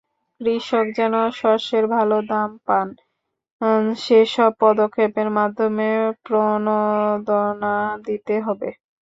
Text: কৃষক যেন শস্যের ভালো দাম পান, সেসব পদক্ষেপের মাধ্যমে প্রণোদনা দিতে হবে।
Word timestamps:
কৃষক 0.41 0.85
যেন 0.97 1.15
শস্যের 1.31 1.85
ভালো 1.95 2.17
দাম 2.29 2.49
পান, 2.67 2.87
সেসব 3.97 4.51
পদক্ষেপের 4.61 5.29
মাধ্যমে 5.37 5.89
প্রণোদনা 6.25 7.75
দিতে 8.05 8.35
হবে। 8.45 8.69